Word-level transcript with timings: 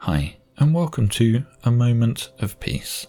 Hi, 0.00 0.36
and 0.58 0.72
welcome 0.72 1.08
to 1.08 1.42
A 1.64 1.70
Moment 1.70 2.30
of 2.38 2.60
Peace. 2.60 3.06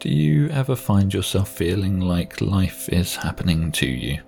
Do 0.00 0.10
you 0.10 0.48
ever 0.48 0.76
find 0.76 1.14
yourself 1.14 1.48
feeling 1.48 2.00
like 2.00 2.40
life 2.40 2.88
is 2.90 3.16
happening 3.16 3.72
to 3.72 3.86
you? 3.86 4.18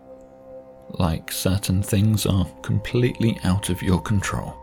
Like 0.90 1.30
certain 1.30 1.82
things 1.82 2.24
are 2.24 2.46
completely 2.62 3.38
out 3.44 3.68
of 3.68 3.82
your 3.82 4.00
control? 4.00 4.54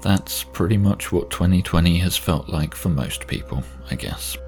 That's 0.00 0.44
pretty 0.44 0.78
much 0.78 1.12
what 1.12 1.30
2020 1.30 1.98
has 1.98 2.16
felt 2.16 2.48
like 2.48 2.74
for 2.74 2.88
most 2.88 3.26
people, 3.26 3.62
I 3.90 3.96
guess. 3.96 4.38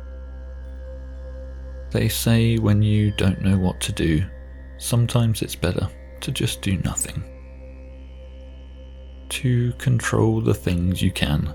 They 1.91 2.09
say 2.09 2.57
when 2.57 2.81
you 2.81 3.11
don't 3.11 3.43
know 3.43 3.59
what 3.59 3.81
to 3.83 3.93
do, 3.93 4.25
sometimes 4.79 5.43
it's 5.43 5.57
better 5.57 5.89
to 6.21 6.31
just 6.31 6.63
do 6.63 6.79
nothing. 6.79 7.23
To 9.41 9.73
control 9.79 10.43
the 10.43 10.55
things 10.55 11.01
you 11.01 11.11
can, 11.11 11.55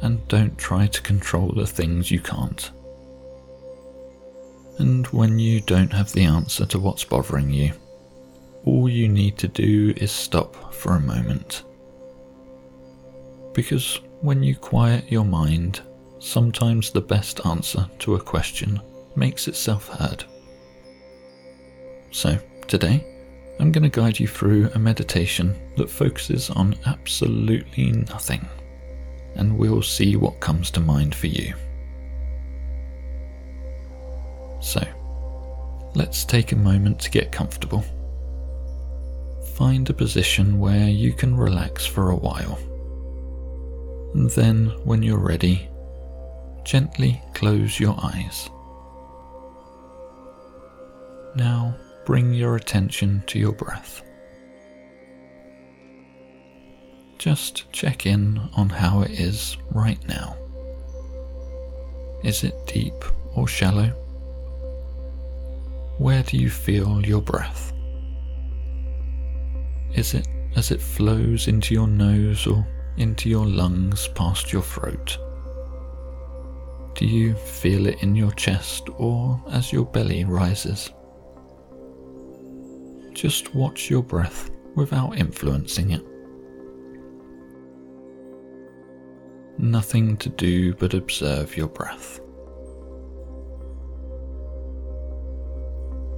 and 0.00 0.26
don't 0.26 0.58
try 0.58 0.88
to 0.88 1.02
control 1.02 1.52
the 1.52 1.66
things 1.66 2.10
you 2.10 2.18
can't. 2.18 2.70
And 4.78 5.06
when 5.06 5.38
you 5.38 5.60
don't 5.60 5.92
have 5.92 6.12
the 6.12 6.24
answer 6.24 6.66
to 6.66 6.80
what's 6.80 7.04
bothering 7.04 7.50
you, 7.50 7.72
all 8.64 8.88
you 8.88 9.08
need 9.08 9.38
to 9.38 9.48
do 9.48 9.94
is 9.96 10.10
stop 10.10 10.74
for 10.74 10.96
a 10.96 11.00
moment. 11.00 11.62
Because 13.54 14.00
when 14.20 14.42
you 14.42 14.56
quiet 14.56 15.10
your 15.10 15.24
mind, 15.24 15.80
sometimes 16.18 16.90
the 16.90 17.00
best 17.00 17.46
answer 17.46 17.88
to 18.00 18.16
a 18.16 18.20
question 18.20 18.80
makes 19.14 19.46
itself 19.46 19.88
heard. 19.88 20.24
So, 22.10 22.36
today, 22.66 23.11
I'm 23.58 23.70
going 23.70 23.82
to 23.82 24.00
guide 24.00 24.18
you 24.18 24.26
through 24.26 24.70
a 24.74 24.78
meditation 24.78 25.56
that 25.76 25.90
focuses 25.90 26.50
on 26.50 26.74
absolutely 26.86 27.92
nothing, 27.92 28.48
and 29.34 29.56
we'll 29.56 29.82
see 29.82 30.16
what 30.16 30.40
comes 30.40 30.70
to 30.72 30.80
mind 30.80 31.14
for 31.14 31.28
you. 31.28 31.54
So, 34.60 34.82
let's 35.94 36.24
take 36.24 36.52
a 36.52 36.56
moment 36.56 37.00
to 37.00 37.10
get 37.10 37.32
comfortable. 37.32 37.84
Find 39.54 39.88
a 39.90 39.94
position 39.94 40.58
where 40.58 40.88
you 40.88 41.12
can 41.12 41.36
relax 41.36 41.84
for 41.84 42.10
a 42.10 42.16
while. 42.16 42.58
And 44.14 44.30
then, 44.30 44.66
when 44.84 45.02
you're 45.02 45.18
ready, 45.18 45.68
gently 46.64 47.20
close 47.34 47.78
your 47.78 47.96
eyes. 48.02 48.48
Now, 51.34 51.74
bring 52.04 52.32
your 52.32 52.56
attention 52.56 53.22
to 53.26 53.38
your 53.38 53.52
breath. 53.52 54.02
Just 57.18 57.70
check 57.72 58.06
in 58.06 58.38
on 58.56 58.68
how 58.68 59.02
it 59.02 59.12
is 59.12 59.56
right 59.70 60.02
now. 60.08 60.36
Is 62.24 62.42
it 62.44 62.54
deep 62.66 63.04
or 63.34 63.46
shallow? 63.46 63.92
Where 65.98 66.22
do 66.22 66.36
you 66.36 66.50
feel 66.50 67.04
your 67.06 67.22
breath? 67.22 67.72
Is 69.94 70.14
it 70.14 70.26
as 70.56 70.70
it 70.70 70.80
flows 70.80 71.48
into 71.48 71.74
your 71.74 71.86
nose 71.86 72.46
or 72.46 72.66
into 72.96 73.28
your 73.28 73.46
lungs 73.46 74.08
past 74.08 74.52
your 74.52 74.62
throat? 74.62 75.18
Do 76.94 77.06
you 77.06 77.34
feel 77.34 77.86
it 77.86 78.02
in 78.02 78.14
your 78.16 78.32
chest 78.32 78.88
or 78.96 79.40
as 79.50 79.72
your 79.72 79.84
belly 79.84 80.24
rises? 80.24 80.90
Just 83.22 83.54
watch 83.54 83.88
your 83.88 84.02
breath 84.02 84.50
without 84.74 85.16
influencing 85.16 85.92
it. 85.92 86.04
Nothing 89.56 90.16
to 90.16 90.28
do 90.28 90.74
but 90.74 90.92
observe 90.92 91.56
your 91.56 91.68
breath. 91.68 92.18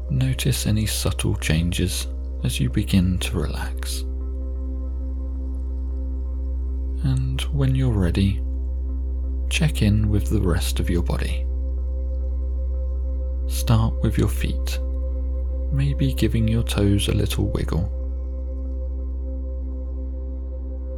Notice 0.09 0.67
any 0.67 0.87
subtle 0.87 1.37
changes 1.37 2.06
as 2.43 2.59
you 2.59 2.71
begin 2.71 3.19
to 3.19 3.39
relax. 3.39 4.00
And 7.05 7.39
when 7.53 7.75
you're 7.75 7.91
ready, 7.91 8.41
check 9.50 9.83
in 9.83 10.09
with 10.09 10.31
the 10.31 10.41
rest 10.41 10.81
of 10.81 10.89
your 10.89 11.03
body. 11.03 11.47
Start 13.47 13.93
with 14.03 14.17
your 14.17 14.29
feet, 14.29 14.79
maybe 15.75 16.15
giving 16.15 16.49
your 16.49 16.62
toes 16.62 17.09
a 17.09 17.12
little 17.12 17.47
wiggle. 17.47 17.91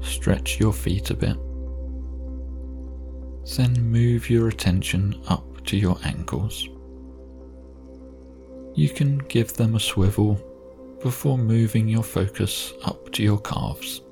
Stretch 0.03 0.61
your 0.61 0.73
feet 0.73 1.11
a 1.11 1.15
bit. 1.15 1.37
Then 3.57 3.81
move 3.81 4.29
your 4.29 4.49
attention 4.49 5.21
up 5.29 5.65
to 5.67 5.77
your 5.77 5.99
ankles 6.05 6.69
you 8.77 8.91
can 8.91 9.17
give 9.29 9.55
them 9.55 9.75
a 9.75 9.81
swivel 9.81 10.39
before 11.03 11.39
moving 11.39 11.89
your 11.89 12.03
focus 12.03 12.75
up 12.85 13.11
to 13.13 13.23
your 13.23 13.41
calves. 13.41 14.03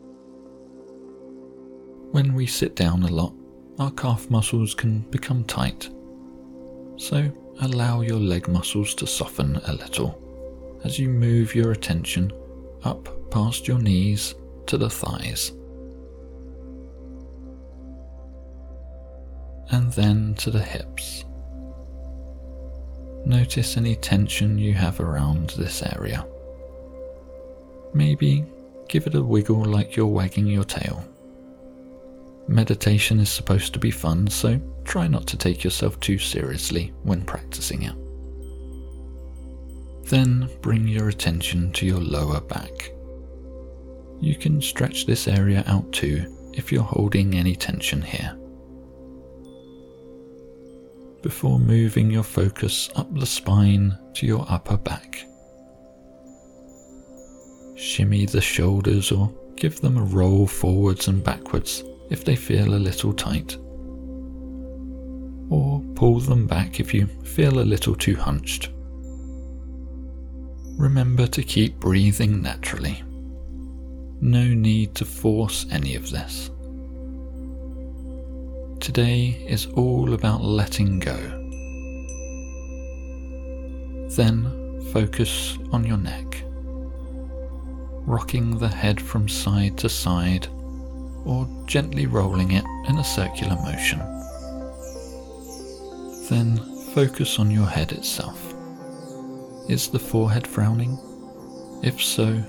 When 2.12 2.32
we 2.32 2.46
sit 2.46 2.75
down 2.75 3.02
a 3.02 3.08
lot, 3.08 3.34
our 3.78 3.91
calf 3.91 4.31
muscles 4.31 4.75
can 4.75 5.00
become 5.10 5.44
tight. 5.44 5.91
So 6.96 7.31
allow 7.60 8.00
your 8.00 8.19
leg 8.19 8.48
muscles 8.48 8.94
to 8.94 9.06
soften 9.06 9.56
a 9.56 9.75
little 9.75 10.19
as 10.84 10.98
you 10.98 11.08
move 11.08 11.54
your 11.54 11.72
attention 11.72 12.32
up 12.84 13.08
past 13.30 13.66
your 13.66 13.78
knees 13.78 14.34
to 14.66 14.78
the 14.78 14.90
thighs. 14.90 15.52
And 19.70 19.92
then 19.94 20.34
to 20.36 20.50
the 20.50 20.62
hips. 20.62 21.24
Notice 23.24 23.78
any 23.78 23.96
tension 23.96 24.58
you 24.58 24.74
have 24.74 25.00
around 25.00 25.50
this 25.50 25.82
area. 25.82 26.26
Maybe 27.94 28.44
give 28.88 29.06
it 29.06 29.14
a 29.14 29.22
wiggle 29.22 29.64
like 29.64 29.96
you're 29.96 30.06
wagging 30.06 30.46
your 30.46 30.64
tail. 30.64 31.02
Meditation 32.46 33.18
is 33.20 33.30
supposed 33.30 33.72
to 33.72 33.78
be 33.78 33.90
fun, 33.90 34.28
so 34.28 34.60
try 34.84 35.08
not 35.08 35.26
to 35.28 35.38
take 35.38 35.64
yourself 35.64 35.98
too 36.00 36.18
seriously 36.18 36.92
when 37.02 37.22
practicing 37.22 37.84
it. 37.84 38.03
Then 40.06 40.48
bring 40.60 40.87
your 40.87 41.09
attention 41.09 41.72
to 41.72 41.87
your 41.87 42.00
lower 42.00 42.41
back. 42.41 42.92
You 44.20 44.34
can 44.37 44.60
stretch 44.60 45.06
this 45.06 45.28
area 45.28 45.65
out 45.66 45.92
too 45.92 46.53
if 46.54 46.70
you're 46.70 46.82
holding 46.82 47.34
any 47.34 47.56
tension 47.56 48.00
here 48.00 48.38
before 51.25 51.59
moving 51.59 52.10
your 52.10 52.22
focus 52.22 52.91
up 52.97 53.12
the 53.19 53.25
spine 53.25 53.97
to 54.12 54.26
your 54.26 54.44
upper 54.47 54.76
back. 54.76 55.25
Shimmy 57.76 58.26
the 58.26 58.43
shoulders 58.43 59.10
or 59.10 59.32
give 59.56 59.81
them 59.81 59.97
a 59.97 60.03
roll 60.03 60.47
forwards 60.47 61.09
and 61.09 61.25
backwards 61.25 61.82
if 62.10 62.26
they 62.26 62.37
feel 62.37 62.75
a 62.75 62.76
little 62.76 63.14
tight. 63.14 63.56
Or 65.48 65.82
pull 65.94 66.20
them 66.20 66.47
back 66.47 66.78
if 66.78 66.93
you 66.93 67.06
feel 67.25 67.59
a 67.59 67.70
little 67.72 67.94
too 67.94 68.16
hunched. 68.16 68.69
Remember 70.76 71.28
to 71.28 71.42
keep 71.44 71.78
breathing 71.78 72.42
naturally. 72.42 73.02
No 74.20 74.44
need 74.44 74.96
to 74.96 75.04
force 75.04 75.66
any 75.70 75.94
of 75.94 76.10
this. 76.10 76.50
Today 78.80 79.46
is 79.48 79.66
all 79.66 80.14
about 80.14 80.42
letting 80.42 80.98
go. 80.98 81.16
Then 84.16 84.82
focus 84.92 85.58
on 85.70 85.84
your 85.84 85.96
neck, 85.96 86.42
rocking 88.04 88.58
the 88.58 88.68
head 88.68 89.00
from 89.00 89.28
side 89.28 89.78
to 89.78 89.88
side 89.88 90.48
or 91.24 91.48
gently 91.66 92.06
rolling 92.06 92.50
it 92.50 92.64
in 92.88 92.99
a 92.99 93.04
circular 93.04 93.56
motion. 93.56 94.00
Then 96.28 96.56
focus 96.93 97.38
on 97.38 97.50
your 97.52 97.66
head 97.66 97.93
itself. 97.93 98.44
Is 99.66 99.88
the 99.88 99.99
forehead 99.99 100.46
frowning? 100.46 100.99
If 101.82 102.02
so, 102.02 102.43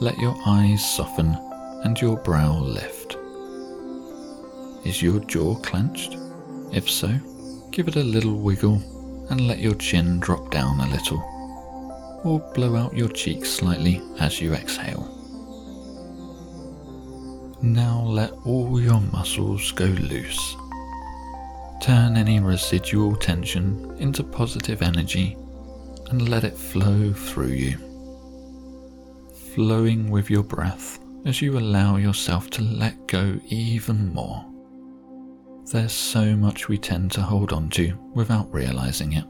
let 0.00 0.18
your 0.18 0.36
eyes 0.44 0.84
soften 0.96 1.36
and 1.84 2.00
your 2.00 2.16
brow 2.16 2.58
lift. 2.58 3.16
Is 4.84 5.00
your 5.00 5.20
jaw 5.20 5.54
clenched? 5.56 6.16
If 6.72 6.90
so, 6.90 7.16
give 7.70 7.86
it 7.86 7.94
a 7.94 8.02
little 8.02 8.40
wiggle 8.40 8.82
and 9.30 9.46
let 9.46 9.60
your 9.60 9.76
chin 9.76 10.18
drop 10.18 10.50
down 10.50 10.80
a 10.80 10.88
little, 10.88 11.22
or 12.24 12.40
blow 12.54 12.74
out 12.74 12.96
your 12.96 13.08
cheeks 13.08 13.48
slightly 13.48 14.02
as 14.18 14.40
you 14.40 14.52
exhale. 14.52 15.14
Now 17.62 18.02
let 18.02 18.32
all 18.44 18.80
your 18.80 19.00
muscles 19.12 19.70
go 19.72 19.84
loose. 19.84 20.56
Turn 21.80 22.16
any 22.16 22.40
residual 22.40 23.14
tension 23.14 23.96
into 24.00 24.24
positive 24.24 24.82
energy 24.82 25.36
and 26.10 26.28
let 26.28 26.44
it 26.44 26.56
flow 26.56 27.12
through 27.12 27.52
you. 27.52 27.76
Flowing 29.54 30.10
with 30.10 30.30
your 30.30 30.42
breath 30.42 30.98
as 31.24 31.42
you 31.42 31.58
allow 31.58 31.96
yourself 31.96 32.48
to 32.50 32.62
let 32.62 33.06
go 33.06 33.38
even 33.48 34.12
more. 34.12 34.44
There's 35.70 35.92
so 35.92 36.34
much 36.34 36.68
we 36.68 36.78
tend 36.78 37.12
to 37.12 37.22
hold 37.22 37.52
on 37.52 37.68
to 37.70 37.92
without 38.14 38.52
realizing 38.52 39.12
it. 39.12 39.24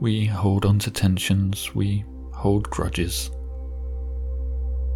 We 0.00 0.24
hold 0.24 0.64
on 0.64 0.78
to 0.80 0.90
tensions, 0.90 1.74
we 1.74 2.04
hold 2.32 2.68
grudges, 2.70 3.30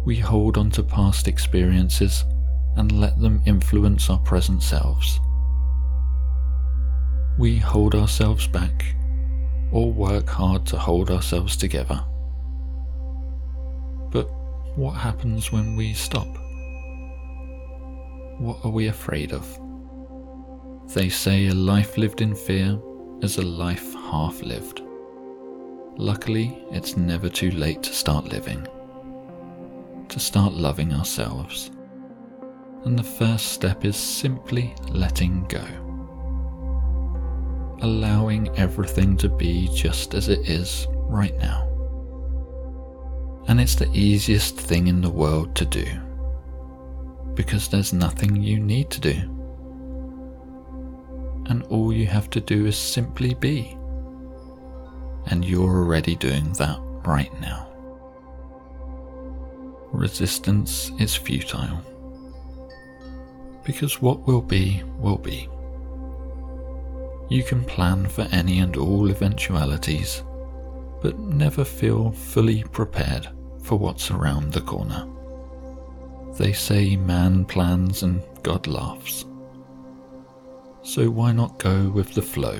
we 0.05 0.15
hold 0.15 0.57
on 0.57 0.71
to 0.71 0.83
past 0.83 1.27
experiences 1.27 2.23
and 2.77 2.91
let 2.93 3.19
them 3.19 3.41
influence 3.45 4.09
our 4.09 4.19
present 4.19 4.63
selves. 4.63 5.19
We 7.37 7.57
hold 7.57 7.93
ourselves 7.93 8.47
back 8.47 8.95
or 9.71 9.91
work 9.91 10.29
hard 10.29 10.65
to 10.67 10.77
hold 10.77 11.11
ourselves 11.11 11.57
together. 11.57 12.03
But 14.11 14.29
what 14.75 14.93
happens 14.93 15.51
when 15.51 15.75
we 15.75 15.93
stop? 15.93 16.27
What 18.39 18.63
are 18.63 18.71
we 18.71 18.87
afraid 18.87 19.33
of? 19.33 19.45
They 20.93 21.09
say 21.09 21.47
a 21.47 21.53
life 21.53 21.97
lived 21.97 22.21
in 22.21 22.35
fear 22.35 22.79
is 23.21 23.37
a 23.37 23.41
life 23.41 23.93
half 23.93 24.41
lived. 24.41 24.81
Luckily, 25.97 26.63
it's 26.71 26.95
never 26.95 27.27
too 27.27 27.51
late 27.51 27.81
to 27.83 27.93
start 27.93 28.25
living, 28.25 28.67
to 30.07 30.19
start 30.19 30.53
loving 30.53 30.93
ourselves. 30.93 31.71
And 32.85 32.97
the 32.97 33.03
first 33.03 33.47
step 33.47 33.83
is 33.83 33.97
simply 33.97 34.75
letting 34.91 35.45
go. 35.45 35.86
Allowing 37.81 38.49
everything 38.57 39.15
to 39.17 39.29
be 39.29 39.69
just 39.73 40.13
as 40.13 40.29
it 40.29 40.49
is 40.49 40.87
right 40.91 41.37
now. 41.37 41.63
And 43.47 43.61
it's 43.61 43.75
the 43.75 43.89
easiest 43.93 44.57
thing 44.57 44.87
in 44.87 45.01
the 45.01 45.09
world 45.09 45.55
to 45.55 45.65
do. 45.65 45.85
Because 47.33 47.67
there's 47.67 47.93
nothing 47.93 48.41
you 48.41 48.59
need 48.59 48.89
to 48.89 48.99
do. 48.99 49.15
And 51.49 51.63
all 51.69 51.93
you 51.93 52.07
have 52.07 52.29
to 52.31 52.41
do 52.41 52.65
is 52.65 52.77
simply 52.77 53.35
be. 53.35 53.77
And 55.27 55.45
you're 55.45 55.69
already 55.69 56.15
doing 56.15 56.51
that 56.53 56.79
right 57.05 57.31
now. 57.39 57.67
Resistance 59.93 60.91
is 60.99 61.15
futile. 61.15 61.81
Because 63.63 64.01
what 64.01 64.27
will 64.27 64.41
be, 64.41 64.83
will 64.97 65.17
be. 65.17 65.47
You 67.29 67.43
can 67.43 67.65
plan 67.65 68.07
for 68.07 68.21
any 68.31 68.59
and 68.59 68.77
all 68.77 69.09
eventualities, 69.09 70.23
but 71.01 71.19
never 71.19 71.65
feel 71.65 72.11
fully 72.11 72.63
prepared 72.63 73.27
for 73.63 73.77
what's 73.77 74.11
around 74.11 74.53
the 74.53 74.61
corner. 74.61 75.05
They 76.37 76.53
say 76.53 76.95
man 76.95 77.43
plans 77.43 78.03
and 78.03 78.23
God 78.43 78.65
laughs. 78.65 79.25
So 80.83 81.09
why 81.09 81.33
not 81.33 81.59
go 81.59 81.89
with 81.89 82.13
the 82.13 82.21
flow? 82.21 82.57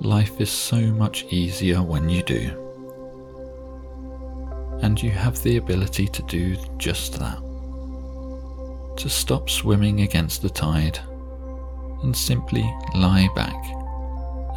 Life 0.00 0.40
is 0.40 0.50
so 0.50 0.80
much 0.80 1.24
easier 1.30 1.82
when 1.82 2.08
you 2.08 2.22
do. 2.24 2.64
And 4.82 5.00
you 5.00 5.10
have 5.10 5.40
the 5.42 5.56
ability 5.58 6.08
to 6.08 6.22
do 6.22 6.56
just 6.78 7.18
that. 7.18 7.38
To 8.96 9.08
stop 9.08 9.50
swimming 9.50 10.00
against 10.00 10.42
the 10.42 10.50
tide 10.50 10.98
and 12.02 12.16
simply 12.16 12.62
lie 12.94 13.28
back 13.34 13.56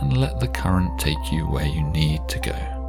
and 0.01 0.17
let 0.17 0.39
the 0.39 0.47
current 0.47 0.99
take 0.99 1.31
you 1.31 1.45
where 1.47 1.67
you 1.67 1.83
need 1.83 2.27
to 2.27 2.39
go 2.39 2.81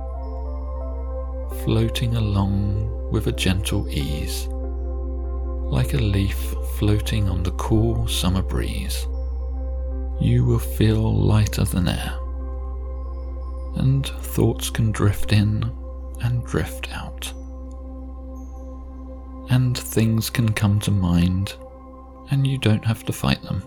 floating 1.64 2.16
along 2.16 3.10
with 3.12 3.28
a 3.28 3.32
gentle 3.32 3.88
ease, 3.88 4.48
like 4.48 5.94
a 5.94 5.98
leaf 5.98 6.54
floating 6.76 7.28
on 7.28 7.42
the 7.42 7.52
cool 7.52 8.08
summer 8.08 8.42
breeze. 8.42 9.06
You 10.20 10.44
will 10.44 10.58
feel 10.58 11.14
lighter 11.14 11.64
than 11.64 11.88
air, 11.88 12.18
and 13.76 14.06
thoughts 14.06 14.70
can 14.70 14.90
drift 14.90 15.32
in 15.32 15.70
and 16.20 16.44
drift 16.44 16.92
out. 16.92 17.32
And 19.50 19.76
things 19.76 20.30
can 20.30 20.52
come 20.52 20.80
to 20.80 20.90
mind, 20.90 21.54
and 22.30 22.46
you 22.46 22.58
don't 22.58 22.84
have 22.84 23.04
to 23.04 23.12
fight 23.12 23.42
them. 23.42 23.62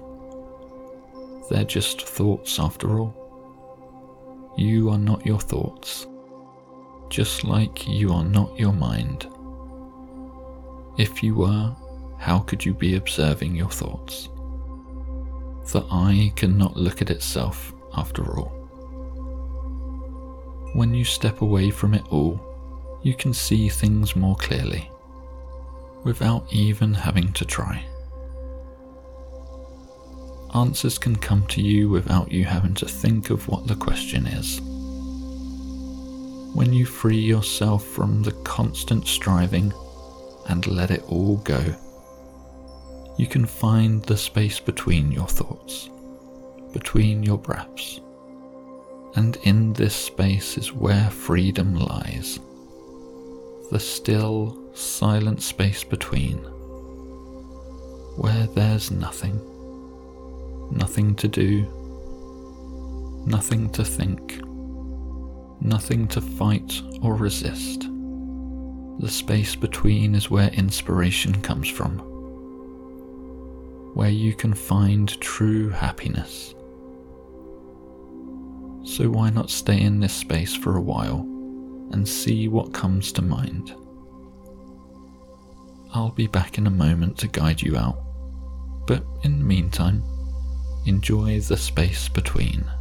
They're 1.49 1.63
just 1.63 2.01
thoughts 2.01 2.59
after 2.59 2.99
all. 2.99 4.53
You 4.57 4.89
are 4.89 4.97
not 4.97 5.25
your 5.25 5.39
thoughts 5.39 6.07
just 7.09 7.43
like 7.43 7.87
you 7.87 8.11
are 8.11 8.23
not 8.23 8.59
your 8.59 8.73
mind. 8.73 9.27
If 10.97 11.23
you 11.23 11.35
were, 11.35 11.75
how 12.17 12.39
could 12.39 12.65
you 12.65 12.73
be 12.73 12.95
observing 12.95 13.55
your 13.55 13.69
thoughts? 13.69 14.29
The 15.71 15.85
eye 15.91 16.31
cannot 16.35 16.77
look 16.77 17.01
at 17.01 17.09
itself 17.09 17.73
after 17.95 18.37
all. 18.37 18.49
When 20.73 20.93
you 20.93 21.05
step 21.05 21.41
away 21.41 21.69
from 21.69 21.93
it 21.93 22.03
all, 22.09 22.99
you 23.01 23.13
can 23.13 23.33
see 23.33 23.69
things 23.69 24.15
more 24.15 24.35
clearly, 24.35 24.89
without 26.03 26.51
even 26.51 26.93
having 26.93 27.31
to 27.33 27.45
try. 27.45 27.85
Answers 30.55 30.97
can 30.97 31.17
come 31.17 31.45
to 31.47 31.61
you 31.61 31.89
without 31.89 32.31
you 32.31 32.45
having 32.45 32.73
to 32.75 32.87
think 32.87 33.29
of 33.29 33.47
what 33.47 33.67
the 33.67 33.75
question 33.75 34.25
is 34.25 34.61
when 36.55 36.71
you 36.71 36.85
free 36.85 37.19
yourself 37.19 37.83
from 37.83 38.23
the 38.23 38.31
constant 38.31 39.05
striving 39.05 39.73
and 40.47 40.65
let 40.67 40.89
it 40.89 41.03
all 41.09 41.35
go, 41.37 41.61
you 43.17 43.27
can 43.27 43.45
find 43.45 44.01
the 44.03 44.15
space 44.15 44.57
between 44.57 45.11
your 45.11 45.27
thoughts, 45.27 45.89
between 46.71 47.23
your 47.23 47.37
breaths. 47.37 47.99
And 49.17 49.35
in 49.43 49.73
this 49.73 49.93
space 49.93 50.57
is 50.57 50.71
where 50.71 51.09
freedom 51.09 51.75
lies. 51.75 52.39
The 53.69 53.79
still, 53.79 54.57
silent 54.73 55.41
space 55.41 55.83
between, 55.83 56.37
where 58.15 58.47
there's 58.47 58.91
nothing, 58.91 59.41
nothing 60.71 61.15
to 61.15 61.27
do, 61.27 61.61
nothing 63.25 63.69
to 63.71 63.83
think 63.83 64.41
nothing 65.61 66.07
to 66.09 66.21
fight 66.21 66.81
or 67.01 67.15
resist. 67.15 67.87
The 68.99 69.09
space 69.09 69.55
between 69.55 70.15
is 70.15 70.29
where 70.29 70.49
inspiration 70.49 71.41
comes 71.41 71.67
from, 71.67 71.97
where 73.93 74.09
you 74.09 74.33
can 74.33 74.53
find 74.53 75.19
true 75.19 75.69
happiness. 75.69 76.53
So, 78.83 79.09
why 79.09 79.31
not 79.31 79.49
stay 79.49 79.81
in 79.81 79.99
this 79.99 80.13
space 80.13 80.55
for 80.55 80.77
a 80.77 80.81
while 80.81 81.21
and 81.91 82.07
see 82.07 82.47
what 82.47 82.73
comes 82.73 83.11
to 83.13 83.21
mind? 83.21 83.73
I'll 85.93 86.11
be 86.11 86.27
back 86.27 86.57
in 86.57 86.67
a 86.67 86.71
moment 86.71 87.17
to 87.19 87.27
guide 87.27 87.61
you 87.61 87.77
out, 87.77 87.97
but 88.85 89.03
in 89.23 89.39
the 89.39 89.45
meantime, 89.45 90.03
enjoy 90.85 91.39
the 91.39 91.57
space 91.57 92.07
between. 92.09 92.74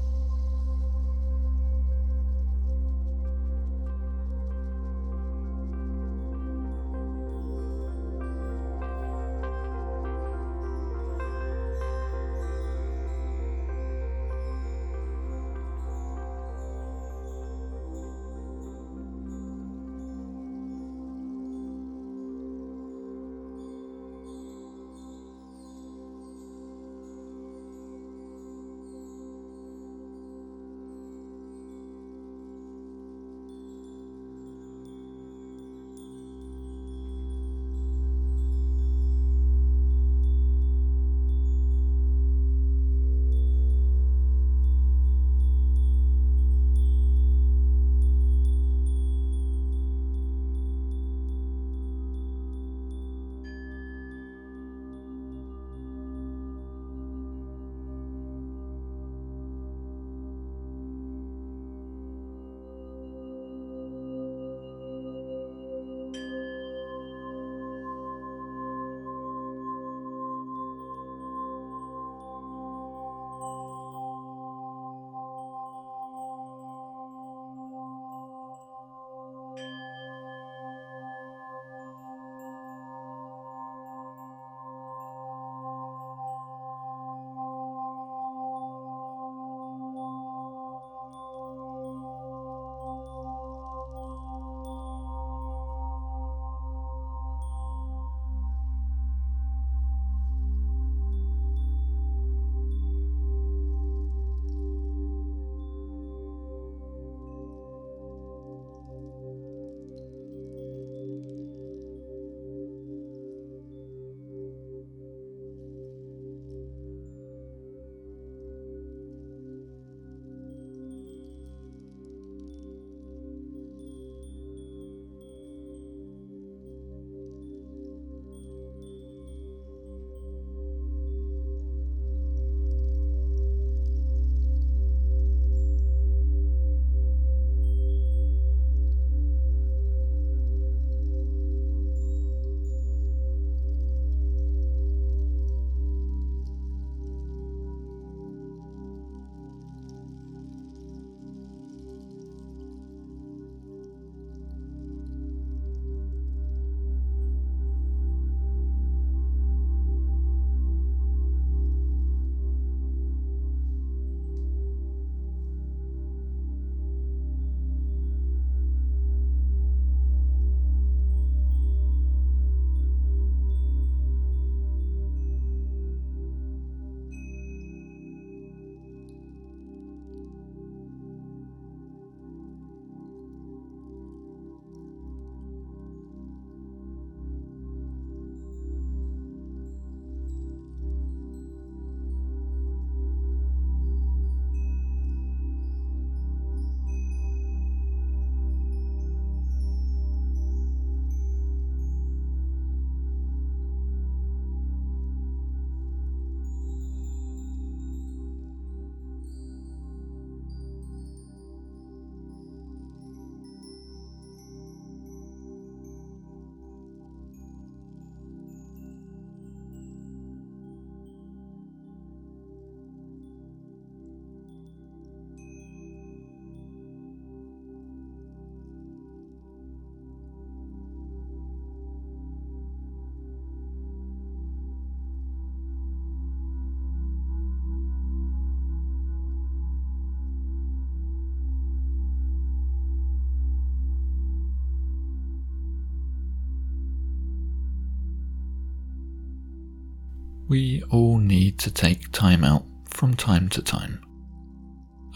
We 250.47 250.83
all 250.91 251.17
need 251.17 251.59
to 251.61 251.71
take 251.71 252.13
time 252.13 252.45
out 252.45 252.65
from 252.91 253.15
time 253.15 253.49
to 253.51 253.63
time. 253.63 254.05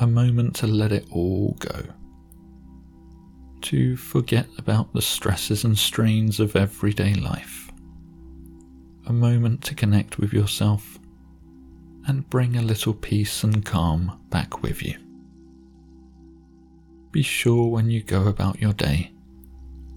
A 0.00 0.06
moment 0.06 0.56
to 0.56 0.66
let 0.66 0.90
it 0.90 1.06
all 1.11 1.54
go. 1.58 1.82
To 3.62 3.97
forget 3.97 4.47
about 4.56 4.94
the 4.94 5.02
stresses 5.02 5.64
and 5.64 5.76
strains 5.76 6.40
of 6.40 6.56
everyday 6.56 7.12
life. 7.12 7.70
A 9.06 9.12
moment 9.12 9.62
to 9.64 9.75
connect 9.75 10.18
with 10.18 10.32
yourself 10.32 10.99
and 12.06 12.28
bring 12.30 12.56
a 12.56 12.62
little 12.62 12.94
peace 12.94 13.44
and 13.44 13.64
calm 13.66 14.18
back 14.30 14.62
with 14.62 14.82
you. 14.82 14.97
Be 17.11 17.23
sure 17.23 17.68
when 17.68 17.90
you 17.90 18.02
go 18.02 18.28
about 18.28 18.61
your 18.62 18.73
day 18.73 19.12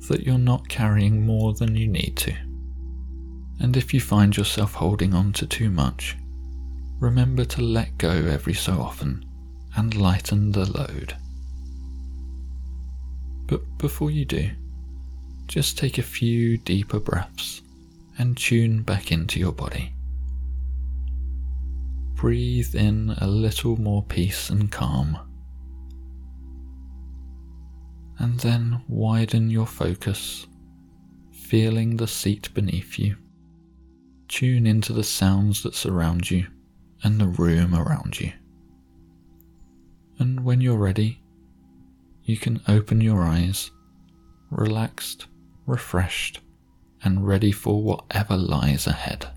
that 0.09 0.23
you're 0.23 0.37
not 0.37 0.67
carrying 0.67 1.25
more 1.25 1.53
than 1.53 1.75
you 1.75 1.87
need 1.87 2.17
to. 2.17 2.50
And 3.61 3.77
if 3.77 3.93
you 3.93 4.01
find 4.01 4.35
yourself 4.35 4.73
holding 4.73 5.13
on 5.13 5.33
to 5.33 5.45
too 5.45 5.69
much, 5.69 6.17
remember 6.99 7.45
to 7.45 7.61
let 7.61 7.95
go 7.99 8.09
every 8.09 8.55
so 8.55 8.81
often 8.81 9.23
and 9.75 9.95
lighten 9.95 10.51
the 10.51 10.65
load. 10.65 11.15
But 13.45 13.61
before 13.77 14.09
you 14.09 14.25
do, 14.25 14.49
just 15.47 15.77
take 15.77 15.99
a 15.99 16.03
few 16.03 16.57
deeper 16.57 16.99
breaths 16.99 17.61
and 18.17 18.35
tune 18.35 18.81
back 18.81 19.11
into 19.11 19.39
your 19.39 19.51
body. 19.51 19.93
Breathe 22.15 22.73
in 22.73 23.13
a 23.19 23.27
little 23.27 23.77
more 23.77 24.03
peace 24.03 24.49
and 24.49 24.71
calm. 24.71 25.19
And 28.17 28.39
then 28.39 28.81
widen 28.87 29.51
your 29.51 29.67
focus, 29.67 30.47
feeling 31.31 31.97
the 31.97 32.07
seat 32.07 32.51
beneath 32.55 32.97
you 32.97 33.17
Tune 34.31 34.65
into 34.65 34.93
the 34.93 35.03
sounds 35.03 35.61
that 35.63 35.75
surround 35.75 36.31
you 36.31 36.47
and 37.03 37.19
the 37.19 37.27
room 37.27 37.75
around 37.75 38.17
you. 38.21 38.31
And 40.19 40.45
when 40.45 40.61
you're 40.61 40.77
ready, 40.77 41.21
you 42.23 42.37
can 42.37 42.61
open 42.65 43.01
your 43.01 43.23
eyes, 43.23 43.71
relaxed, 44.49 45.27
refreshed, 45.65 46.39
and 47.03 47.27
ready 47.27 47.51
for 47.51 47.83
whatever 47.83 48.37
lies 48.37 48.87
ahead. 48.87 49.27